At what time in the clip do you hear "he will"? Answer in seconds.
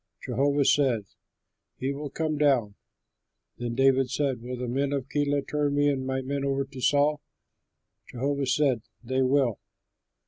1.77-2.09